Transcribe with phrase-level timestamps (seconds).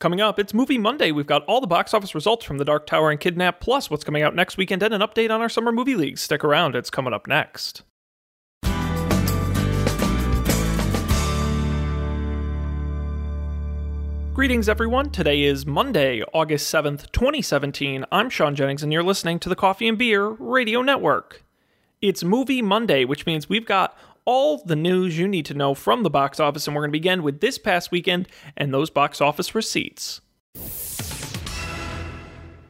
[0.00, 1.10] Coming up, it's Movie Monday.
[1.10, 4.04] We've got all the box office results from The Dark Tower and Kidnap, plus what's
[4.04, 6.20] coming out next weekend, and an update on our summer movie leagues.
[6.20, 7.82] Stick around, it's coming up next.
[14.32, 15.10] Greetings, everyone.
[15.10, 18.04] Today is Monday, August 7th, 2017.
[18.12, 21.42] I'm Sean Jennings, and you're listening to the Coffee and Beer Radio Network.
[22.00, 26.02] It's Movie Monday, which means we've got all the news you need to know from
[26.02, 28.28] the box office, and we're going to begin with this past weekend
[28.58, 30.20] and those box office receipts.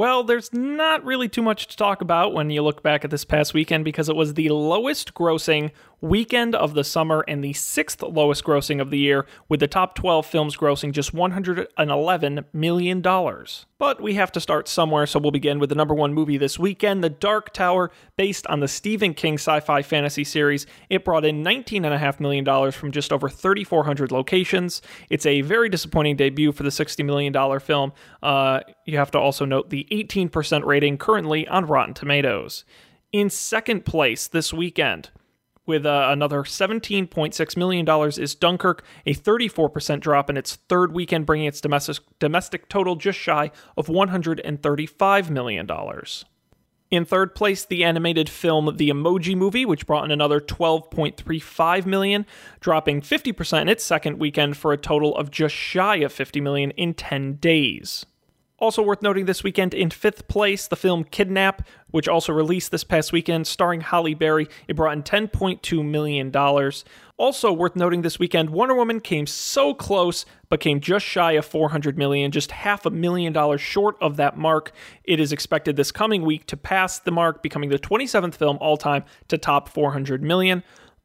[0.00, 3.26] Well, there's not really too much to talk about when you look back at this
[3.26, 8.02] past weekend because it was the lowest grossing weekend of the summer and the sixth
[8.02, 13.02] lowest grossing of the year, with the top 12 films grossing just $111 million.
[13.78, 16.58] But we have to start somewhere, so we'll begin with the number one movie this
[16.58, 20.66] weekend, The Dark Tower, based on the Stephen King sci fi fantasy series.
[20.88, 24.82] It brought in $19.5 million from just over 3,400 locations.
[25.08, 27.92] It's a very disappointing debut for the $60 million film.
[28.22, 32.64] Uh, you have to also note the 18% rating currently on Rotten Tomatoes.
[33.12, 35.10] In second place this weekend,
[35.66, 41.46] with uh, another $17.6 million is Dunkirk, a 34% drop in its third weekend, bringing
[41.46, 45.68] its domestic, domestic total just shy of $135 million.
[46.90, 52.26] In third place, the animated film The Emoji Movie, which brought in another 12.35 million,
[52.58, 56.72] dropping 50% in its second weekend for a total of just shy of 50 million
[56.72, 58.06] in 10 days.
[58.60, 62.84] Also worth noting this weekend, in fifth place, the film Kidnap, which also released this
[62.84, 64.48] past weekend, starring Halle Berry.
[64.68, 66.30] It brought in $10.2 million.
[67.16, 71.46] Also worth noting this weekend, Wonder Woman came so close, but came just shy of
[71.46, 74.72] 400 million, just half a million dollars short of that mark.
[75.04, 78.76] It is expected this coming week to pass the mark, becoming the 27th film all
[78.76, 80.62] time to top 400 million.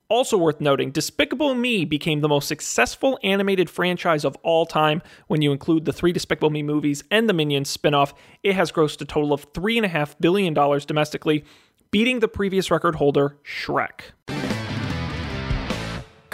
[0.08, 5.42] Also worth noting, Despicable Me became the most successful animated franchise of all time when
[5.42, 8.14] you include the three Despicable Me movies and the Minions spin-off.
[8.44, 11.44] It has grossed a total of $3.5 billion domestically,
[11.90, 14.12] beating the previous record holder, Shrek.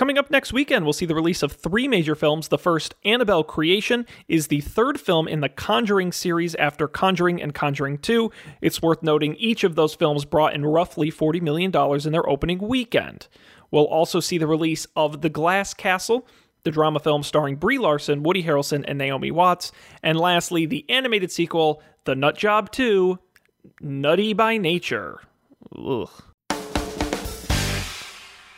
[0.01, 2.47] Coming up next weekend, we'll see the release of three major films.
[2.47, 7.53] The first, Annabelle Creation, is the third film in the Conjuring series after Conjuring and
[7.53, 8.31] Conjuring 2.
[8.61, 11.71] It's worth noting each of those films brought in roughly $40 million
[12.03, 13.27] in their opening weekend.
[13.69, 16.27] We'll also see the release of The Glass Castle,
[16.63, 19.71] the drama film starring Brie Larson, Woody Harrelson, and Naomi Watts.
[20.01, 23.19] And lastly, the animated sequel, The Nut Job 2,
[23.81, 25.19] Nutty by Nature.
[25.77, 26.09] Ugh.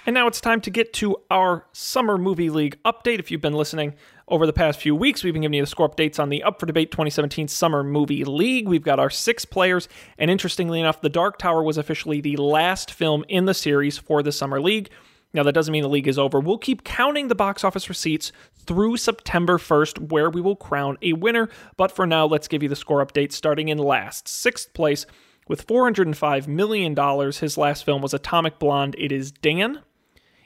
[0.06, 3.19] And now it's time to get to our Summer Movie League update.
[3.19, 3.96] If you've been listening
[4.28, 6.59] over the past few weeks, we've been giving you the score updates on the Up
[6.59, 8.68] for Debate 2017 Summer Movie League.
[8.68, 9.88] We've got our six players,
[10.18, 14.22] and interestingly enough, The Dark Tower was officially the last film in the series for
[14.22, 14.90] the Summer League.
[15.34, 16.42] Now, that doesn't mean the league is over.
[16.42, 21.13] We'll keep counting the box office receipts through September 1st, where we will crown a
[21.13, 21.47] winner.
[21.78, 24.28] But for now, let's give you the score update starting in last.
[24.28, 25.06] Sixth place
[25.47, 27.31] with $405 million.
[27.31, 28.96] His last film was Atomic Blonde.
[29.00, 29.80] It is Dan.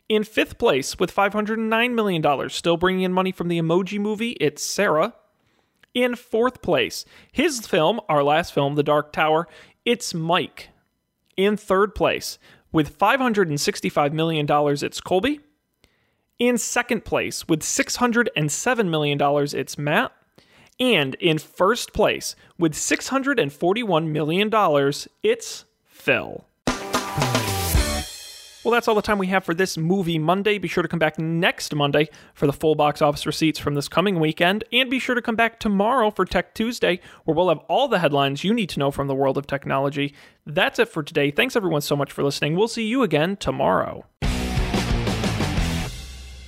[0.10, 4.64] In fifth place with $509 million, still bringing in money from the emoji movie, it's
[4.64, 5.14] Sarah.
[5.94, 9.50] In fourth place, his film, our last film, The Dark Tower,
[9.84, 10.70] it's Mike.
[11.36, 12.40] In third place,
[12.72, 15.42] with $565 million, it's Colby.
[16.40, 20.14] In second place, with $607 million, it's Matt.
[20.80, 26.46] And in first place, with $641 million, it's Phil.
[28.68, 30.58] Well, that's all the time we have for this movie Monday.
[30.58, 33.88] Be sure to come back next Monday for the full box office receipts from this
[33.88, 34.66] coming weekend.
[34.74, 38.00] And be sure to come back tomorrow for Tech Tuesday, where we'll have all the
[38.00, 40.14] headlines you need to know from the world of technology.
[40.46, 41.32] That's it for today.
[41.32, 42.58] Thanks everyone so much for listening.
[42.58, 44.04] We'll see you again tomorrow.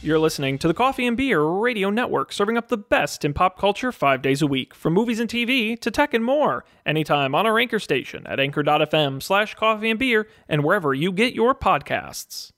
[0.02, 3.60] You're listening to the Coffee and Beer Radio Network, serving up the best in pop
[3.60, 6.64] culture five days a week, from movies and TV to tech and more.
[6.86, 11.34] Anytime on our anchor station at anchor.fm slash coffee and beer and wherever you get
[11.34, 12.54] your podcasts.